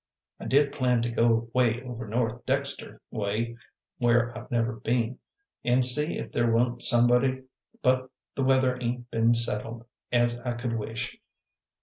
[0.39, 3.55] I did plan to go way over North Dexter way,
[3.99, 5.19] where I've never be'n,
[5.63, 7.43] an' see if there wa'n't somebody,
[7.83, 11.19] but the weather ain't be'n settled as I could wish.